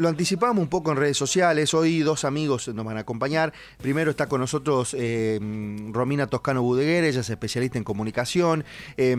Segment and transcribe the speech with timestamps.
[0.00, 1.74] lo anticipamos un poco en redes sociales.
[1.74, 3.52] Hoy dos amigos nos van a acompañar.
[3.82, 5.38] Primero está con nosotros eh,
[5.92, 8.64] Romina Toscano Budeguer, ella es especialista en comunicación,
[8.96, 9.14] eh,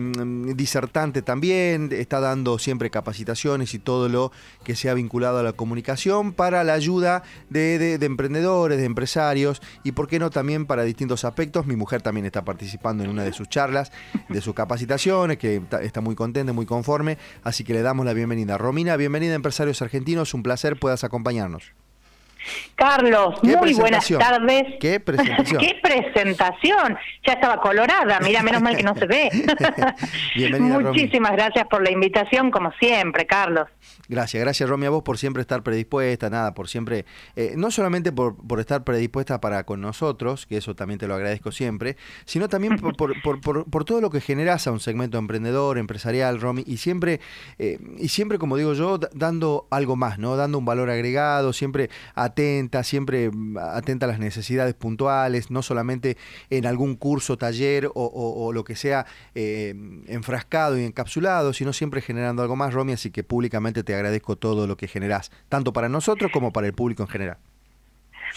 [0.56, 4.32] disertante también, está dando siempre capacitaciones y todo lo
[4.64, 10.08] que sea vinculado a la comunicación para la ayuda de, emprendedores, de empresarios y, por
[10.08, 11.64] qué no, también para distintos aspectos.
[11.64, 13.92] Mi mujer también está participando en una de sus charlas,
[14.28, 17.18] de sus capacitaciones, que está muy contenta, muy conforme.
[17.44, 18.58] Así que le damos la bienvenida.
[18.58, 20.34] Romina, bienvenida a Empresarios Argentinos.
[20.34, 21.72] Un placer puedas acompañarnos.
[22.74, 24.64] Carlos, muy buenas tardes.
[24.80, 25.60] ¿Qué presentación?
[25.60, 26.98] ¿Qué presentación?
[27.26, 29.30] Ya estaba colorada, mira, menos mal que no se ve.
[30.60, 33.68] Muchísimas gracias por la invitación, como siempre, Carlos.
[34.08, 37.04] Gracias, gracias Romy a vos por siempre estar predispuesta, nada, por siempre,
[37.36, 41.14] eh, no solamente por, por, estar predispuesta para con nosotros, que eso también te lo
[41.14, 45.78] agradezco siempre, sino también por, por, por todo lo que generas a un segmento emprendedor,
[45.78, 47.20] empresarial, Romy, y siempre,
[47.58, 50.36] eh, y siempre, como digo yo, dando algo más, ¿no?
[50.36, 51.90] Dando un valor agregado, siempre
[52.32, 56.16] atenta, siempre mm, atenta a las necesidades puntuales, no solamente
[56.50, 59.74] en algún curso, taller o, lo que sea eh,
[60.06, 64.66] enfrascado y encapsulado, sino siempre generando algo más, Romy, así que públicamente te agradezco todo
[64.66, 67.51] lo que generás, tanto para nosotros como para el público en general.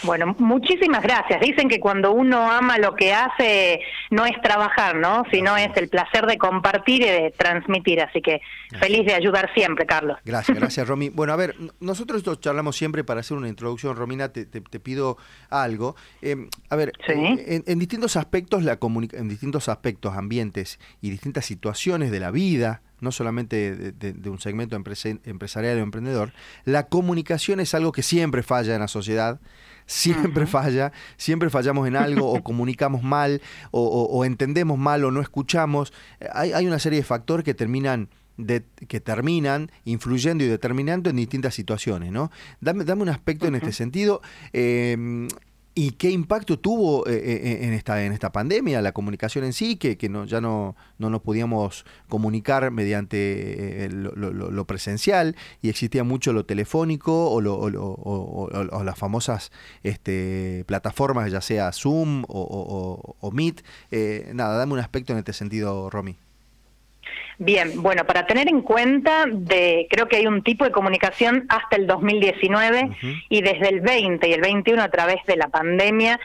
[0.04, 1.40] Bueno, muchísimas gracias.
[1.42, 5.24] Dicen que cuando uno ama lo que hace no es trabajar, ¿no?
[5.32, 8.02] Sino es el placer de compartir y de transmitir.
[8.02, 8.42] Así que
[8.80, 10.18] feliz de ayudar siempre, Carlos.
[10.26, 11.10] Gracias, gracias, Romy.
[11.10, 13.96] Bueno, a ver, nosotros charlamos siempre para hacer una introducción.
[13.96, 14.46] Romina, te,
[14.80, 15.18] pido
[15.50, 15.96] algo.
[16.22, 18.78] Em, a ver, eh, en, distintos aspectos, la
[19.14, 24.76] en distintos aspectos, ambientes y distintas situaciones de la vida, no solamente de, un segmento
[24.76, 26.34] empresarial o emprendedor,
[26.66, 29.40] la comunicación es algo que siempre falla en la sociedad
[29.86, 33.42] siempre falla, siempre fallamos en algo o comunicamos mal
[33.72, 35.94] o, entendemos mal o no escuchamos.
[36.34, 38.10] Hay, hay, una serie de factores que terminan...
[38.38, 42.32] De, que terminan influyendo y determinando en distintas situaciones, ¿no?
[42.60, 44.22] Dame, dame un aspecto en este sentido.
[44.52, 45.30] Eh,
[45.78, 49.76] ¿Y qué impacto tuvo eh, eh, en, esta, en esta pandemia la comunicación en sí,
[49.76, 56.06] que, que no, ya no, no nos podíamos comunicar mediante eh, lo, presencial y existía
[56.06, 59.52] mucho lo telefónico o, o, las famosas
[59.84, 63.62] este, plataformas, ya sea Zoom o, Meet?
[64.34, 66.16] nada, dame un aspecto en este sentido, Romy.
[67.38, 71.76] Bien, bueno, para tener en cuenta, de, creo que hay un tipo de comunicación hasta
[71.76, 72.92] el 2019
[73.30, 76.20] y desde el 20 y el 21 a través de la pandemia,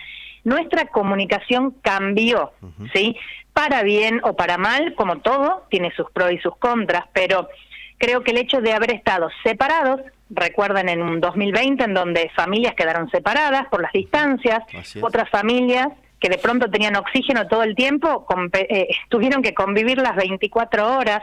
[0.45, 2.53] nuestra comunicación cambió,
[2.95, 3.17] ¿sí?
[3.53, 7.49] Para bien o para mal, como todo, tiene sus pros y sus contras, pero
[7.99, 12.75] creo que el hecho de haber estado separados, recuerden en un 2020 en donde familias
[12.75, 14.63] quedaron separadas por las distancias,
[15.03, 15.89] otras familias
[16.21, 21.23] que de pronto tenían oxígeno todo el tiempo, eh, tuvieron que convivir las 24 horas.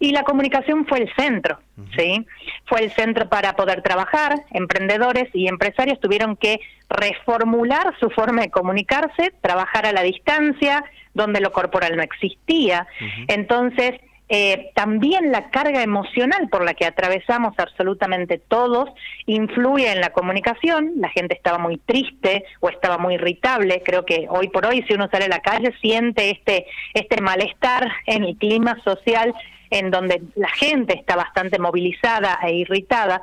[0.00, 1.58] Y la comunicación fue el centro,
[1.96, 2.24] ¿sí?
[2.66, 4.36] Fue el centro para poder trabajar.
[4.52, 10.84] Emprendedores y empresarios tuvieron que reformular su forma de comunicarse, trabajar a la distancia,
[11.14, 12.86] donde lo corporal no existía.
[13.26, 14.00] Entonces,
[14.30, 18.90] eh, también la carga emocional por la que atravesamos absolutamente todos
[19.24, 20.92] influye en la comunicación.
[20.96, 23.82] La gente estaba muy triste o estaba muy irritable.
[23.82, 27.90] Creo que hoy por hoy, si uno sale a la calle, siente este, este malestar
[28.06, 29.34] en el clima social
[29.70, 33.22] en donde la gente está bastante movilizada e irritada.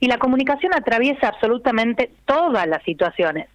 [0.00, 3.48] Y la comunicación atraviesa absolutamente todas las situaciones.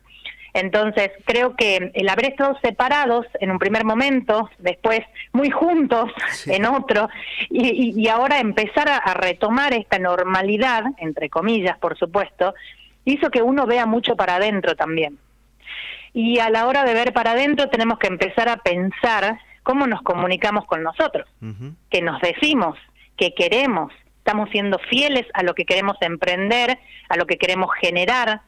[0.58, 5.02] Entonces, creo que el haber estado separados en un primer momento, después
[5.32, 6.12] muy juntos
[6.48, 7.10] en otro,
[7.52, 12.56] y, ahora empezar a, retomar esta normalidad, entre comillas, por supuesto,
[13.06, 15.20] hizo que uno vea mucho para adentro también.
[16.12, 20.02] Y a la hora de ver para adentro tenemos que empezar a pensar cómo nos
[20.02, 21.28] comunicamos con nosotros,
[21.92, 22.80] qué nos decimos,
[23.16, 26.80] qué queremos, estamos siendo fieles a lo que queremos emprender,
[27.10, 28.42] a lo que queremos generar,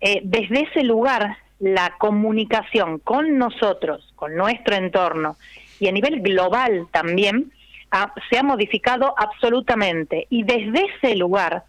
[0.00, 5.36] eh, desde ese lugar la comunicación con nosotros, con nuestro entorno
[5.80, 7.52] y a nivel global también
[8.30, 10.26] se ha modificado absolutamente.
[10.30, 11.64] Y desde ese lugar,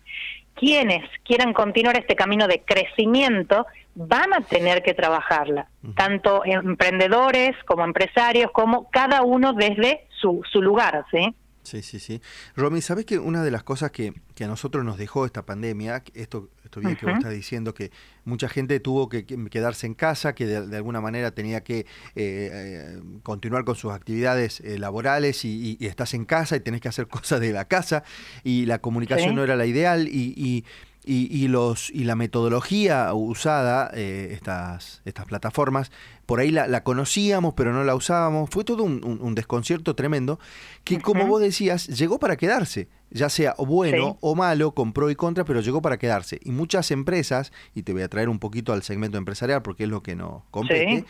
[0.53, 3.66] quienes quieran continuar este camino de crecimiento
[3.96, 10.61] van a tener que trabajarla, tanto emprendedores como empresarios, como cada uno desde su, su
[10.61, 11.34] lugar, ¿sí?
[11.64, 12.22] Sí, sí, sí.
[12.56, 16.03] Romy, ¿sabes que una de las cosas que, que, a nosotros nos dejó esta pandemia,
[16.14, 17.91] esto, esto bien que vos estás diciendo, que
[18.23, 21.85] mucha gente tuvo que, quedarse en casa, que de, alguna manera tenía que eh,
[22.16, 27.08] eh, continuar con sus actividades eh, laborales y, estás en casa y tenés que hacer
[27.09, 28.03] cosas de la casa
[28.44, 30.64] y la comunicación no era la ideal y,
[31.06, 35.91] y, los, y la metodología usada, estas, estas plataformas,
[36.29, 38.52] por ahí la, conocíamos, pero no la usábamos.
[38.52, 40.40] Fue todo un, desconcierto tremendo
[40.84, 45.16] que, como vos decías, llegó para quedarse, ya sea bueno o malo, con pro y
[45.16, 46.40] contra, pero llegó para quedarse.
[46.43, 49.90] Y muchas empresas, y te voy a traer un poquito al segmento empresarial porque es
[49.90, 51.03] lo que nos compete,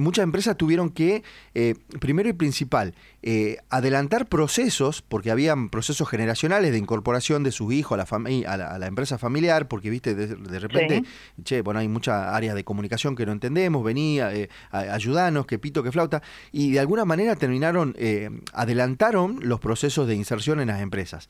[0.00, 1.22] muchas empresas tuvieron que,
[1.54, 7.72] eh, primero y principal, eh, adelantar procesos, porque habían procesos generacionales de incorporación de sus
[7.72, 11.04] hijos a la, familia, a la, empresa familiar, porque, viste, de, repente,
[11.42, 15.82] che, bueno, hay muchas áreas de comunicación que no entendemos, venía, eh, ayudanos, que pito,
[15.82, 16.22] que flauta,
[16.52, 21.28] y de alguna manera terminaron, eh, adelantaron los procesos de inserción en las empresas.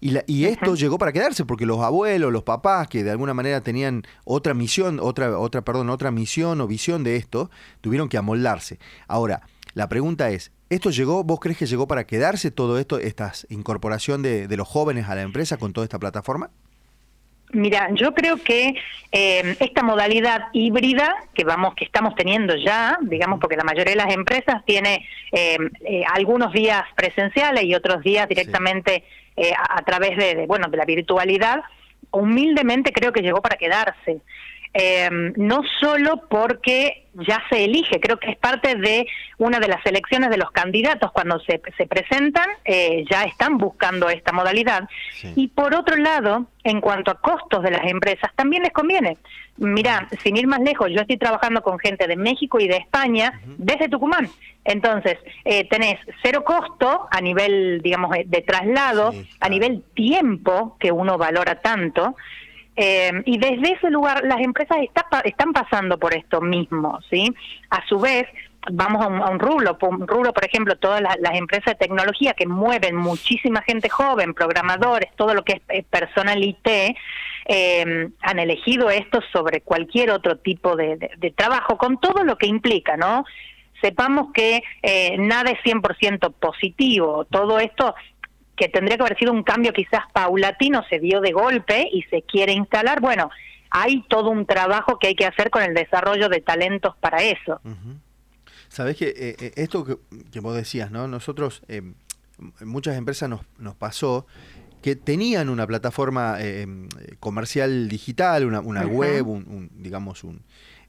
[0.00, 4.02] Y, esto llegó para quedarse porque los abuelos, los papás que de alguna manera tenían
[4.24, 8.78] otra misión, otra, otra, perdón, otra misión o visión de esto, tuvieron que amoldarse.
[9.08, 9.42] Ahora,
[9.74, 14.22] la pregunta es, ¿esto llegó, vos crees que llegó para quedarse todo esto, esta incorporación
[14.22, 16.50] de, los jóvenes a la empresa con toda esta plataforma?
[17.52, 18.74] Mira, yo creo que
[19.12, 24.04] eh, esta modalidad híbrida que vamos, que estamos teniendo ya, digamos, porque la mayoría de
[24.04, 29.04] las empresas tiene eh, eh, algunos días presenciales y otros días directamente
[29.36, 31.62] eh, a, través de, bueno, de la virtualidad,
[32.10, 34.18] humildemente creo que llegó para quedarse.
[34.74, 39.06] Eh, no solo porque ya se elige, creo que es parte de
[39.38, 44.08] una de las elecciones de los candidatos cuando se, se presentan, eh, ya están buscando
[44.10, 44.88] esta modalidad.
[45.34, 49.16] Y por otro lado, en cuanto a costos de las empresas, también les conviene.
[49.56, 53.40] Mira, sin ir más lejos, yo estoy trabajando con gente de México y de España
[53.56, 54.28] desde Tucumán.
[54.64, 61.16] Entonces, eh, tenés cero costo a nivel, digamos, de traslado, a nivel tiempo, que uno
[61.16, 62.16] valora tanto,
[62.76, 64.78] eh, y desde ese lugar las empresas
[65.24, 67.34] están pasando por esto mismo, ¿sí?
[67.70, 68.26] A su vez,
[68.70, 72.94] vamos a un, rubro, un rubro, por ejemplo, todas las, empresas de tecnología que mueven
[72.94, 76.68] muchísima gente joven, programadores, todo lo que es personal IT,
[77.48, 80.98] eh, han elegido esto sobre cualquier otro tipo de,
[81.34, 83.24] trabajo, con todo lo que implica, ¿no?
[83.80, 87.94] Sepamos que eh, nada es 100% positivo, todo esto
[88.56, 92.22] que tendría que haber sido un cambio quizás paulatino, se dio de golpe y se
[92.22, 93.30] quiere instalar, bueno,
[93.70, 97.60] hay todo un trabajo que hay que hacer con el desarrollo de talentos para eso.
[98.68, 101.08] Sabes que eh, eh, esto que, vos decías, ¿no?
[101.08, 101.82] Nosotros, eh,
[102.64, 104.26] muchas empresas nos, nos pasó
[104.82, 106.38] que tenían una plataforma
[107.18, 110.42] comercial digital, una, una web, un, digamos un,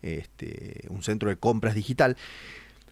[0.03, 2.15] este, un centro de compras digital,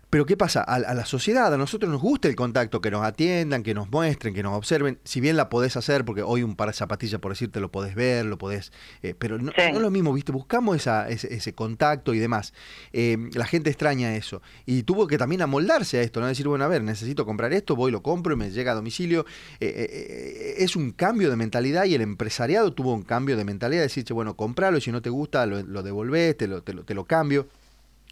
[0.09, 0.61] pero ¿qué pasa?
[0.61, 4.33] A, la sociedad, a nosotros nos gusta el contacto, que nos atiendan, que nos muestren,
[4.33, 4.99] que nos observen.
[5.03, 7.95] Si bien la podés hacer, porque hoy un par de zapatillas, por decirte, lo podés
[7.95, 8.71] ver, lo podés...
[9.03, 10.31] Eh, pero no, es lo mismo, ¿viste?
[10.31, 12.53] Buscamos esa, ese, contacto y demás.
[12.93, 14.41] Eh, la gente extraña eso.
[14.65, 16.27] Y tuvo que también amoldarse a esto, ¿no?
[16.27, 19.25] Decir, bueno, a ver, necesito comprar esto, voy, lo compro y me llega a domicilio.
[19.59, 24.05] Eh, es un cambio de mentalidad y el empresariado tuvo un cambio de mentalidad, decir,
[24.13, 26.93] bueno, compralo y si no te gusta, lo, lo devolvés, te lo, te lo, te
[26.93, 27.47] lo cambio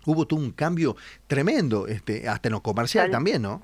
[0.05, 0.95] hubo tú un cambio
[1.27, 3.61] tremendo, este, hasta en lo comercial también, ¿no?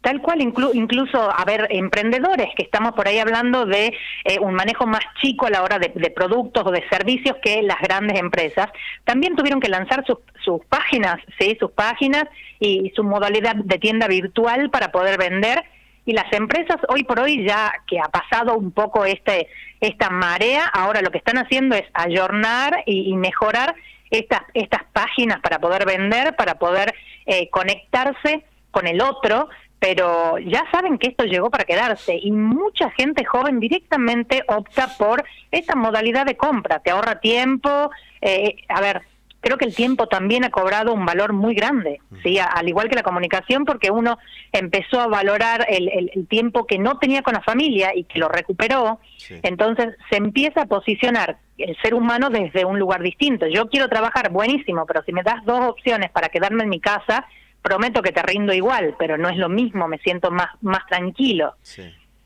[0.00, 3.92] Tal cual, incluso, a ver, emprendedores, que estamos por ahí hablando de
[4.24, 7.80] eh, un manejo más chico a la hora de, productos o de servicios que las
[7.80, 8.68] grandes empresas,
[9.04, 12.24] también tuvieron que lanzar sus, sus páginas, sí, sus páginas
[12.60, 15.64] y, su modalidad de tienda virtual para poder vender.
[16.04, 19.48] Y las empresas hoy por hoy ya que ha pasado un poco este
[19.80, 23.76] esta marea, ahora lo que están haciendo es ayornar y mejorar
[24.10, 26.94] estas, estas páginas para poder vender, para poder
[27.26, 32.90] eh, conectarse con el otro, pero ya saben que esto llegó para quedarse y mucha
[32.90, 37.90] gente joven directamente opta por esta modalidad de compra, te ahorra tiempo,
[38.20, 39.02] eh, a ver,
[39.40, 42.38] creo que el tiempo también ha cobrado un valor muy grande, ¿sí?
[42.38, 44.18] al igual que la comunicación, porque uno
[44.52, 48.28] empezó a valorar el, el, tiempo que no tenía con la familia y que lo
[48.28, 49.00] recuperó,
[49.42, 53.46] entonces se empieza a posicionar el ser humano desde un lugar distinto.
[53.46, 57.26] Yo quiero trabajar buenísimo, pero si me das dos opciones para quedarme en mi casa,
[57.62, 61.54] prometo que te rindo igual, pero no es lo mismo, me siento más, más tranquilo.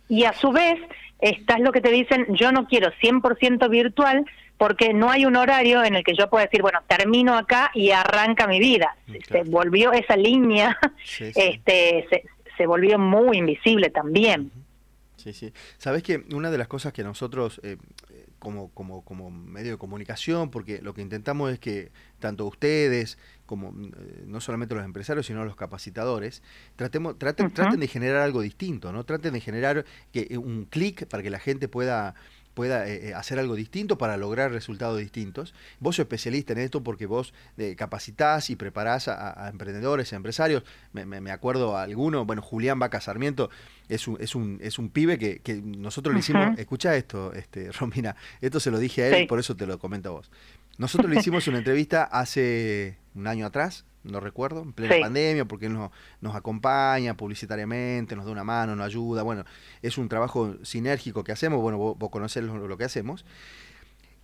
[0.08, 0.78] Y a su vez,
[1.20, 4.26] estás lo que te dicen, yo no quiero 100% virtual,
[4.62, 7.90] porque no hay un horario en el que yo pueda decir, bueno, termino acá y
[7.90, 8.96] arranca mi vida.
[9.28, 10.78] Se volvió esa línea,
[11.18, 12.22] este se,
[12.56, 14.52] se, volvió muy invisible también.
[15.16, 15.52] Sí, sí.
[15.78, 17.76] Sabes que una de las cosas que nosotros, eh,
[18.38, 21.90] como, como, como medio de comunicación, porque lo que intentamos es que
[22.20, 26.40] tanto ustedes como eh, no solamente los empresarios, sino los capacitadores,
[26.76, 29.02] tratemos, traten, traten de generar algo distinto, ¿no?
[29.02, 32.14] Traten de generar que, un clic para que la gente pueda
[32.54, 35.54] pueda eh, eh, hacer algo distinto para lograr resultados distintos.
[35.80, 40.62] Vos sos especialista en esto porque vos eh, capacitás y preparás a, emprendedores, a empresarios.
[40.92, 43.50] Me, me, acuerdo a alguno, bueno, Julián Vaca Sarmiento
[43.88, 47.72] es un, es un, es un pibe que, que nosotros le hicimos, escucha esto, este,
[47.80, 50.30] Romina, esto se lo dije a él por eso te lo comento a vos.
[50.78, 55.68] Nosotros le hicimos una entrevista hace un año atrás, no recuerdo, en plena pandemia, porque
[55.68, 55.90] nos,
[56.20, 59.22] nos acompaña publicitariamente, nos da una mano, nos ayuda.
[59.22, 59.44] Bueno,
[59.80, 63.24] es un trabajo sinérgico que hacemos, bueno, vos, vos conocés lo, que hacemos.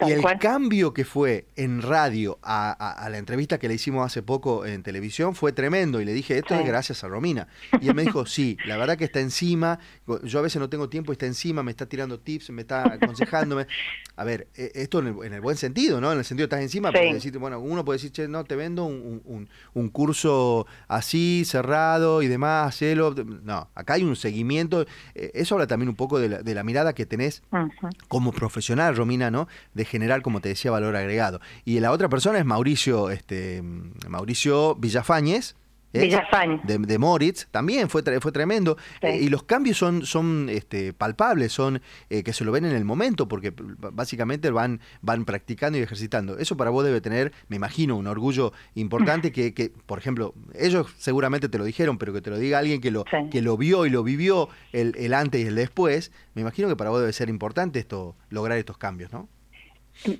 [0.07, 4.65] Y el cambio que fue en radio a, la entrevista que le hicimos hace poco
[4.65, 6.01] en televisión fue tremendo.
[6.01, 7.49] Y le dije, esto es gracias a Romina.
[7.81, 9.81] Y él me dijo, sí, la verdad que está encima.
[10.23, 13.67] Yo a veces no tengo tiempo, está encima, me está tirando tips, me está aconsejándome.
[14.15, 16.13] A ver, e, esto en el, buen sentido, ¿no?
[16.13, 19.89] En el sentido estás encima, decir, bueno, uno puede decir, che, no, te vendo un,
[19.91, 23.15] curso así, cerrado y demás, cielo.
[23.43, 24.87] No, acá hay un seguimiento.
[25.15, 27.43] E, eso habla también un poco de la, mirada que tenés
[28.09, 29.49] como profesional, Romina, ¿no?
[29.75, 31.41] De generar, como te decía, valor agregado.
[31.65, 33.63] Y la otra persona es Mauricio, este,
[34.09, 35.57] Mauricio Villafañez,
[35.93, 36.21] ¿eh?
[36.65, 38.77] De, Moritz, también fue, fue tremendo.
[39.01, 41.81] Eh, y los cambios son, son este, palpables, son
[42.11, 46.39] eh, que se lo ven en el momento, porque básicamente van, van practicando y ejercitando.
[46.39, 50.87] Eso para vos debe tener, me imagino, un orgullo importante que, que por ejemplo, ellos
[50.99, 53.87] seguramente te lo dijeron, pero que te lo diga alguien que lo, que lo vio
[53.87, 57.13] y lo vivió el, el antes y el después, me imagino que para vos debe
[57.13, 59.29] ser importante esto, lograr estos cambios, ¿no?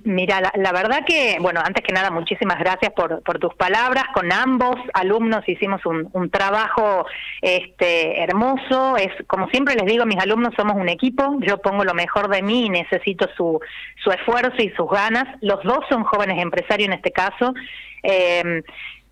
[0.05, 4.05] Mira, la, verdad que, bueno, antes que nada, muchísimas gracias por, por tus palabras.
[4.13, 7.07] Con ambos alumnos hicimos un, un, trabajo
[7.41, 8.97] este, hermoso.
[8.97, 11.37] Es como siempre les digo, mis alumnos somos un equipo.
[11.41, 13.61] Yo pongo lo mejor de mí y necesito su,
[14.03, 15.27] su esfuerzo y sus ganas.
[15.41, 17.55] Los dos son jóvenes empresarios en este caso.
[18.03, 18.63] Eh,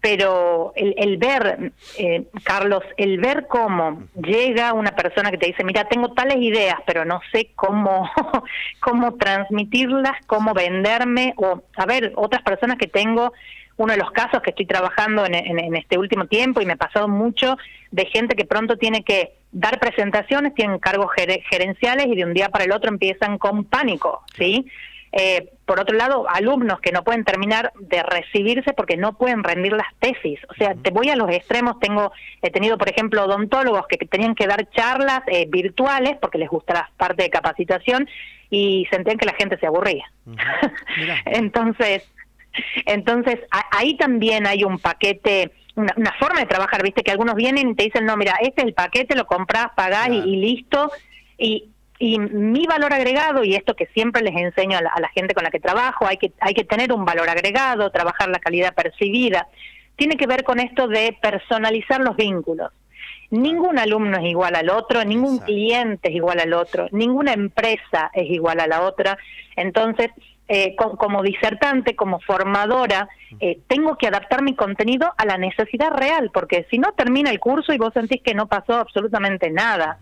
[0.00, 5.88] pero el, ver, eh, Carlos, el ver cómo llega una persona que te dice, mira,
[5.88, 8.09] tengo tales ideas, pero no sé cómo,
[8.81, 13.33] cómo transmitirlas, cómo venderme, o a ver, otras personas que tengo,
[13.79, 17.09] uno de los casos que estoy trabajando en, este último tiempo y me ha pasado
[17.09, 17.57] mucho
[17.91, 21.11] de gente que pronto tiene que dar presentaciones, tienen cargos
[21.50, 24.67] gerenciales y de un día para el otro empiezan con pánico, ¿sí?
[25.12, 29.73] Eh, por otro lado, alumnos que no pueden terminar de recibirse porque no pueden rendir
[29.73, 30.38] las tesis.
[30.49, 31.80] O sea, te voy a los extremos.
[31.80, 36.49] Tengo, he tenido, por ejemplo, odontólogos que tenían que dar charlas eh, virtuales porque les
[36.49, 38.08] gusta la parte de capacitación
[38.49, 40.04] y sentían que la gente se aburría.
[41.26, 42.08] entonces,
[42.87, 43.40] entonces
[43.73, 45.50] ahí también hay un paquete.
[45.75, 48.68] Una, forma de trabajar, viste, que algunos vienen y te dicen, no, mira, este es
[48.68, 50.90] el paquete, lo compras, pagás y, y listo.
[51.37, 55.45] Y, y mi valor agregado, y esto que siempre les enseño a la, gente con
[55.45, 59.49] la que trabajo, hay que, hay que tener un valor agregado, trabajar la calidad percibida,
[59.97, 62.71] tiene que ver con esto de personalizar los vínculos.
[63.31, 68.31] Ningún alumno es igual al otro, ningún cliente es igual al otro, ninguna empresa es
[68.31, 69.19] igual a la otra.
[69.57, 70.11] Entonces,
[70.49, 73.09] eh, como disertante, como formadora,
[73.41, 77.41] eh, tengo que adaptar mi contenido a la necesidad real, porque si no termina el
[77.41, 79.99] curso y vos sentís que no pasó absolutamente nada.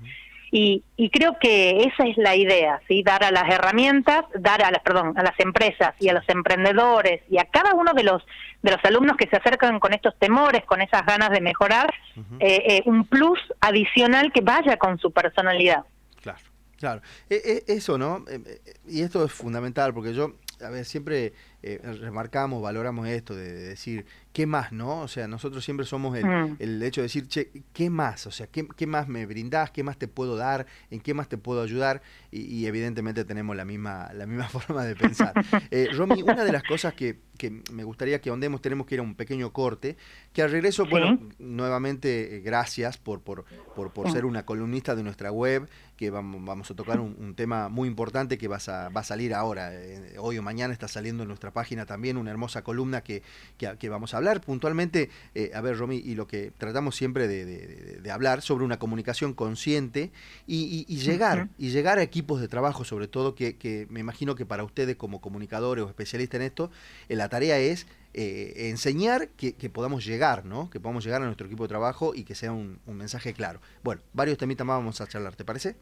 [0.57, 3.03] Y, creo que esa es la idea, ¿sí?
[3.03, 7.23] dar a las herramientas, dar a las, perdón, a las empresas y a los emprendedores
[7.29, 8.23] y a cada uno de los
[8.63, 11.93] de los alumnos que se acercan con estos temores, con esas ganas de mejorar,
[12.39, 15.85] eh, eh, un plus adicional que vaya con su personalidad.
[16.23, 16.39] Claro,
[16.79, 17.03] claro.
[17.29, 17.35] E,
[17.67, 18.25] e, eso, ¿no?
[18.27, 23.53] E, y esto es fundamental porque yo, a ver, siempre eh, remarcamos, valoramos esto de,
[23.53, 25.01] decir, ¿qué más, no?
[25.01, 26.57] O sea, nosotros siempre somos el, mm.
[26.59, 28.27] el hecho de decir, che, ¿qué más?
[28.27, 29.71] O sea, ¿qué, ¿qué, más me brindás?
[29.71, 30.67] ¿Qué más te puedo dar?
[30.91, 32.03] ¿En qué más te puedo ayudar?
[32.33, 35.33] Y, evidentemente tenemos la misma, la misma forma de pensar.
[35.71, 38.99] Eh, Romy, una de las cosas que, que, me gustaría que ahondemos, tenemos que ir
[38.99, 39.97] a un pequeño corte,
[40.33, 43.45] que al regreso, bueno, nuevamente eh, gracias por, por,
[43.77, 47.69] por, por ser una columnista de nuestra web, que vamos, vamos a tocar un, tema
[47.69, 49.73] muy importante que vas a, va a salir ahora,
[50.19, 53.23] hoy o mañana está saliendo en nuestra página también una hermosa columna que,
[53.59, 55.11] que, vamos a hablar puntualmente.
[55.35, 60.13] Eh, a ver, Romy, y lo que tratamos siempre de, hablar sobre una comunicación consciente
[60.47, 64.47] y, llegar, y llegar a equipos de trabajo, sobre todo, que, que, me imagino que
[64.47, 66.71] para ustedes como comunicadores o especialistas en esto,
[67.09, 70.71] eh, la tarea es eh, enseñar que, podamos llegar, ¿no?
[70.71, 73.61] Que podamos llegar a nuestro equipo de trabajo y que sea un, un mensaje claro.
[73.83, 75.75] Bueno, varios temitas más vamos a charlar, ¿te parece?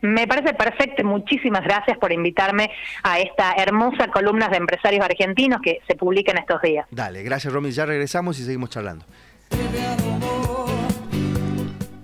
[0.00, 1.04] Me parece perfecto.
[1.04, 2.70] Muchísimas gracias por invitarme
[3.02, 6.86] a esta hermosa columna de empresarios argentinos que se publican estos días.
[6.90, 7.70] Dale, gracias Romy.
[7.70, 9.04] Ya regresamos y seguimos charlando.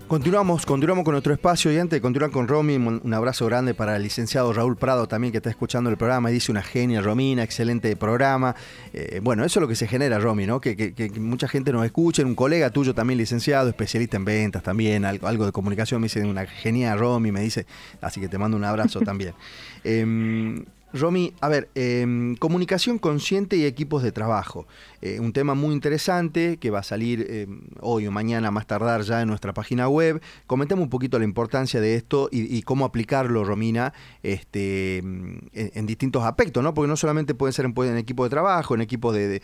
[0.09, 3.97] Continuamos, continuamos con nuestro espacio y antes de continuar con Romy, un abrazo grande para
[3.97, 7.43] el licenciado Raúl Prado también que está escuchando el programa y dice una genia Romina,
[7.43, 8.55] excelente programa.
[8.93, 10.61] Eh, bueno, eso es lo que se genera, Romy, ¿no?
[10.61, 15.27] Que, mucha gente nos escuche, un colega tuyo también licenciado, especialista en ventas también, algo,
[15.27, 17.67] algo de comunicación, me dice una genia Romy, me dice,
[18.01, 19.35] así que te mando un abrazo también.
[19.85, 24.66] Em, Romy, a ver, em, comunicación consciente y equipos de trabajo.
[25.02, 29.02] Eh, un tema muy interesante que va a salir em, hoy o mañana más tardar
[29.02, 30.23] ya en nuestra página web.
[30.47, 36.62] Comentemos un poquito la importancia de esto y, cómo aplicarlo, Romina, este, en, distintos aspectos,
[36.62, 36.73] ¿no?
[36.75, 39.40] Porque no solamente puede ser en, equipos de trabajo, en equipos de,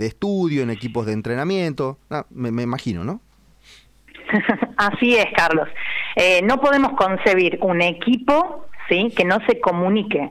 [0.00, 1.98] estudio, en equipos de entrenamiento.
[2.10, 3.20] Ah, me, me imagino, ¿no?
[4.76, 5.68] Así es, Carlos.
[6.16, 9.12] Eh, no podemos concebir un equipo ¿sí?
[9.16, 10.30] que no se comunique.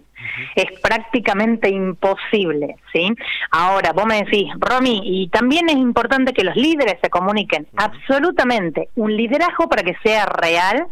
[0.56, 3.14] Es prácticamente imposible, ¿sí?
[3.52, 7.68] Ahora, vos me decís, Romy, y también es importante que los líderes se comuniquen.
[7.76, 8.90] Absolutamente.
[8.96, 10.88] Un liderazgo para que sea real,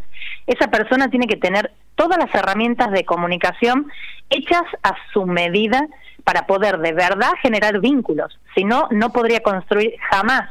[0.47, 3.89] esa persona tiene que tener todas las herramientas de comunicación
[4.29, 5.87] hechas a su medida
[6.23, 8.37] para poder de verdad generar vínculos.
[8.55, 10.49] Si no, no podría construir jamás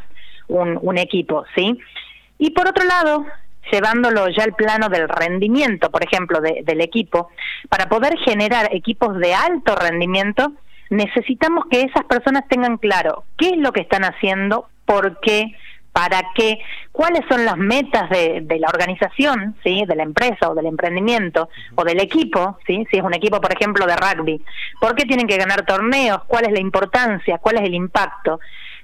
[0.48, 1.78] un, un equipo, ¿sí?
[2.38, 3.26] Y por otro lado,
[3.70, 7.30] llevándolo ya al plano del rendimiento, por ejemplo, del equipo,
[7.68, 10.52] para poder generar equipos de alto rendimiento,
[10.90, 15.54] necesitamos que esas personas tengan claro qué es lo que están haciendo, por qué,
[15.92, 16.58] para qué,
[16.92, 19.84] cuáles son las metas de, la organización, ¿sí?
[19.86, 22.86] de la empresa o del emprendimiento o del equipo, ¿sí?
[22.90, 24.42] si es un equipo, por ejemplo, de rugby,
[24.80, 28.40] por qué tienen que ganar torneos, cuál es la importancia, cuál es el impacto.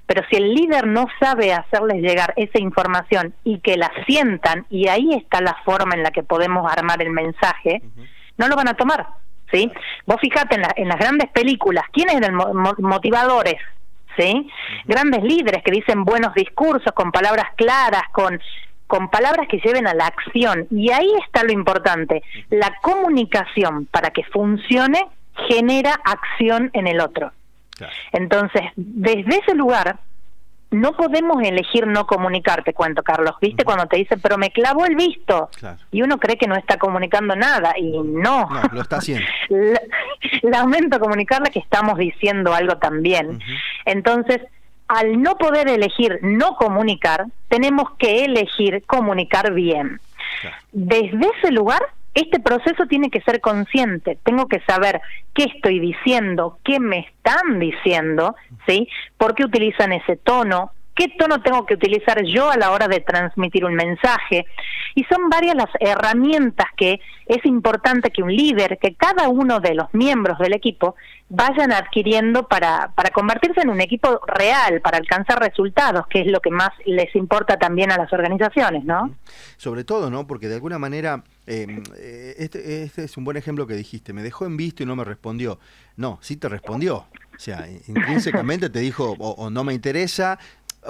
[0.07, 4.87] Pero si el líder no sabe hacerles llegar esa información y que la sientan, y
[4.87, 7.81] ahí está la forma en la que podemos armar el mensaje,
[8.37, 9.05] no lo van a tomar.
[9.51, 9.71] ¿sí?
[10.05, 12.35] Vos fijate en, en las grandes películas, ¿quiénes eran
[12.79, 13.57] motivadores?
[14.17, 14.49] ¿sí?
[14.85, 18.39] Grandes líderes que dicen buenos discursos, con palabras claras, con,
[18.87, 20.67] con palabras que lleven a la acción.
[20.71, 22.23] Y ahí está lo importante.
[22.49, 25.05] La comunicación, para que funcione,
[25.47, 27.31] genera acción en el otro.
[28.11, 29.99] Entonces, desde ese lugar,
[30.69, 33.35] no podemos elegir no comunicar, te cuento, Carlos.
[33.41, 35.49] ¿Viste cuando te dice, pero me clavó el visto?
[35.91, 38.49] Y uno cree que no está comunicando nada, y no.
[38.49, 39.25] No, lo está haciendo.
[40.41, 43.39] Lamento comunicarle que estamos diciendo algo también.
[43.85, 44.41] Entonces,
[44.87, 49.99] al no poder elegir no comunicar, tenemos que elegir comunicar bien.
[50.71, 51.81] Desde ese lugar
[52.17, 55.01] este proceso tiene que ser consciente, tengo que saber
[55.35, 58.35] qué estoy diciendo, qué me están diciendo,
[58.67, 58.89] ¿sí?
[59.17, 60.71] ¿Por qué utilizan ese tono?
[60.95, 64.47] ¿Qué tono tengo que utilizar yo a la hora de transmitir un mensaje?
[64.95, 69.75] Y son varias las herramientas que es importante que un líder, que cada uno de
[69.75, 70.95] los miembros del equipo
[71.29, 76.39] vayan adquiriendo para, para convertirse en un equipo real, para alcanzar resultados, que es lo
[76.39, 79.11] que más les importa también a las organizaciones, ¿no?
[79.57, 80.25] Sobre todo, ¿no?
[80.25, 84.45] Porque de alguna manera, eh, este, este, es un buen ejemplo que dijiste, me dejó
[84.45, 85.59] en visto y no me respondió.
[85.95, 87.07] No, sí te respondió.
[87.35, 90.39] O sea, intrínsecamente te dijo, o no me interesa,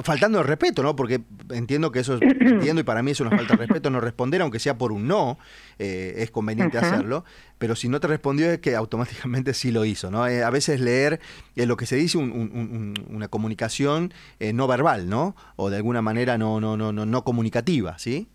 [0.03, 0.95] faltando el respeto, ¿no?
[0.95, 3.99] Porque entiendo que eso es, entiendo y para mí es una falta de respeto no
[3.99, 5.37] responder, aunque sea por un no,
[5.79, 7.25] eh, es conveniente hacerlo,
[7.57, 10.27] pero si no te respondió es que automáticamente sí lo hizo, ¿no?
[10.27, 11.19] Eh, a veces leer
[11.55, 14.13] eh, lo que se dice una comunicación
[14.53, 15.35] no verbal, ¿no?
[15.55, 18.27] O de alguna manera no, no, no, no, no comunicativa, ¿sí?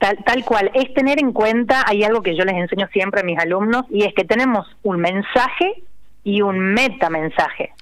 [0.00, 3.24] Tal, tal cual, es tener en cuenta, hay algo que yo les enseño siempre a
[3.24, 5.82] mis alumnos, y es que tenemos un mensaje
[6.24, 7.72] y un metamensaje.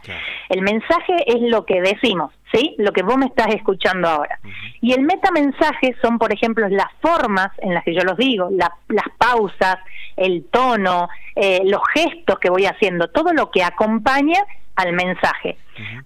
[0.48, 2.74] El mensaje es lo que decimos, ¿sí?
[2.78, 4.38] Lo que vos me estás escuchando ahora.
[4.80, 9.08] Y el metamensaje son, por ejemplo, las formas en las que yo los digo, las
[9.16, 9.78] pausas,
[10.16, 14.40] el tono, eh, los gestos que voy haciendo, todo lo que acompaña
[14.76, 15.56] al mensaje.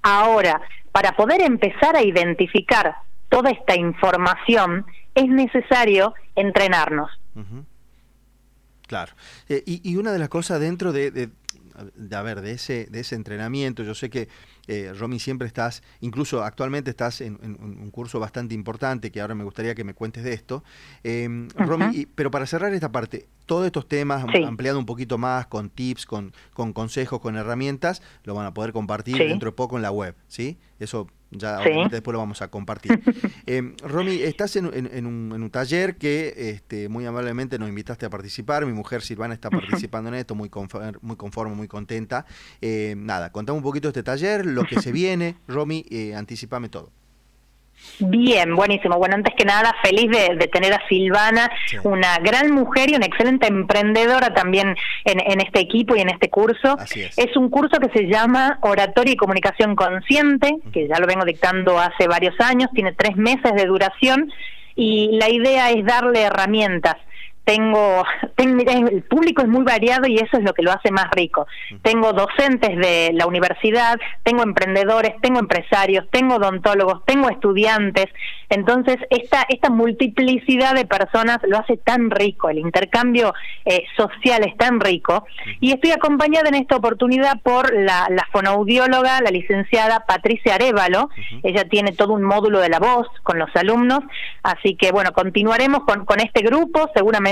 [0.03, 2.97] Ahora, para poder empezar a identificar
[3.29, 7.11] toda esta información, es necesario entrenarnos.
[8.87, 9.13] Claro.
[9.49, 11.31] Eh, y, una de las cosas dentro de, de,
[12.15, 14.29] a ver, de ese, de ese entrenamiento, yo sé que
[14.67, 19.45] eh, Romy siempre estás, incluso actualmente estás en, un curso bastante importante, que ahora me
[19.45, 20.63] gustaría que me cuentes de esto.
[21.05, 25.71] Eh, Romy, pero para cerrar esta parte, todos estos temas, ampliando un poquito más, con
[25.71, 29.83] tips, con, con consejos, con herramientas, lo van a poder compartir dentro de poco en
[29.83, 30.59] la web, ¿sí?
[30.79, 31.59] Eso ya
[31.91, 33.01] después lo vamos a compartir.
[33.47, 38.65] eh, Romy, estás en, un, taller que este, muy amablemente nos invitaste a participar.
[38.67, 42.27] Mi mujer Silvana está participando en esto, muy, conforme, muy conforme, muy contenta.
[42.61, 45.37] Eh, nada, contame un poquito de este taller, lo que se viene.
[45.49, 46.93] Romy, eh, anticipame todo.
[47.99, 48.99] Bien, buenísimo.
[48.99, 51.51] Bueno, antes que nada, feliz de, tener a Silvana,
[51.85, 56.77] una gran mujer y una excelente emprendedora también en, este equipo y en este curso.
[56.95, 57.37] es.
[57.37, 62.09] un curso que se llama Oratoria y Comunicación Consciente, que ya lo vengo dictando hace
[62.09, 64.33] varios años, tiene tres meses de duración
[64.75, 66.97] y la idea es darle herramientas
[67.45, 68.05] tengo,
[68.37, 71.47] el público es muy variado y eso es lo que lo hace más rico.
[71.83, 78.07] Tengo docentes de la universidad, tengo emprendedores, tengo empresarios, tengo odontólogos, tengo estudiantes,
[78.49, 83.33] Entonces, esta, esta multiplicidad de personas lo hace tan rico, el intercambio
[83.65, 85.25] eh, social es tan rico.
[85.61, 91.09] Y estoy acompañada en esta oportunidad por la, la fonoaudióloga, la licenciada Patricia Arevalo.
[91.43, 94.01] Ella tiene todo un módulo de la voz con los alumnos.
[94.43, 96.91] Así que, bueno, continuaremos con, con este grupo.
[96.95, 97.32] Seguramente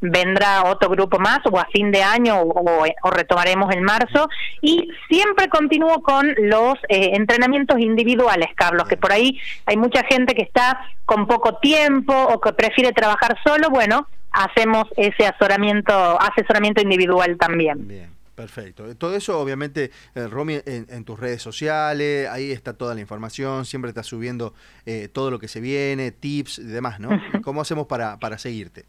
[0.00, 4.28] vendrá otro grupo más o a fin de año o, o retomaremos en marzo.
[4.60, 10.34] Y siempre continúo con los eh, entrenamientos individuales, Carlos, que por ahí hay mucha gente
[10.34, 13.70] que está con poco tiempo o que prefiere trabajar solo.
[13.70, 17.86] Bueno, hacemos ese asesoramiento, asesoramiento individual también.
[17.86, 18.20] Bien.
[18.40, 18.96] Perfecto.
[18.96, 23.90] Todo eso, obviamente, eh, Romy, en, tus redes sociales, ahí está toda la información, siempre
[23.90, 24.54] estás subiendo
[24.86, 27.10] eh, todo lo que se viene, tips y demás, ¿no?
[27.44, 28.86] ¿Cómo hacemos para, para seguirte?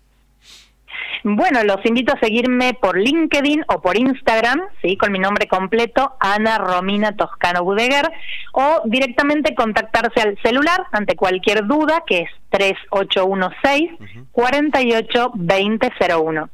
[1.24, 6.16] Bueno, los invito a seguirme por LinkedIn o por Instagram, sí, con mi nombre completo,
[6.20, 8.12] Ana Romina Toscano Budeguer,
[8.54, 13.92] o directamente contactarse al celular ante cualquier duda, que es 3816
[14.32, 16.50] 482001.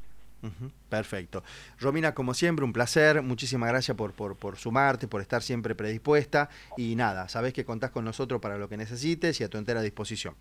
[0.89, 1.43] Perfecto.
[1.80, 3.21] Romina, como siempre, un placer.
[3.21, 6.50] Muchísimas gracias por, por, por, sumarte, por estar siempre predispuesta.
[6.78, 9.82] Y nada, sabes que contás con nosotros para lo que necesites y a tu entera
[9.82, 10.36] disposición.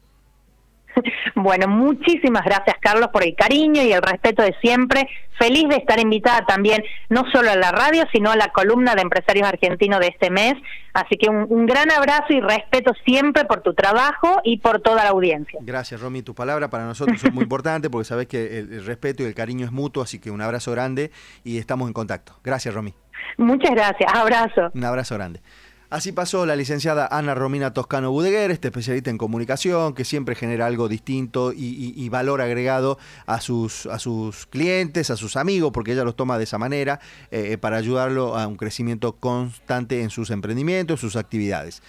[1.35, 5.09] Bueno, muchísimas gracias Carlos por el cariño y el respeto de siempre.
[5.39, 9.03] Feliz de estar invitada también no solo a la radio, sino a la columna de
[9.03, 10.55] empresarios argentinos de este mes.
[10.95, 15.11] Así que un, gran abrazo y respeto siempre por tu trabajo y por toda la
[15.11, 15.59] audiencia.
[15.63, 19.23] Gracias Romy, tu palabra para nosotros es muy importante porque sabes que el, el respeto
[19.23, 21.11] y el cariño es mutuo, así que un abrazo grande
[21.45, 22.39] y estamos en contacto.
[22.43, 22.95] Gracias Romy.
[23.37, 24.71] Muchas gracias, abrazo.
[24.75, 25.41] Un abrazo grande.
[25.89, 30.67] Así pasó la licenciada Ana Romina Toscano Budeguer, este especialista en comunicación, que siempre genera
[30.67, 36.03] algo distinto y, valor agregado a sus, a sus clientes, a sus amigos, porque ella
[36.03, 36.99] los toma de esa manera,
[37.31, 41.83] eh, para ayudarlo a un crecimiento constante en sus emprendimientos, sus actividades.